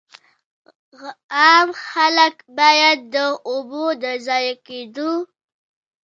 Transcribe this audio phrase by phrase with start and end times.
[1.41, 3.15] عام خلک باید د
[3.49, 5.11] اوبو د ضایع کېدو.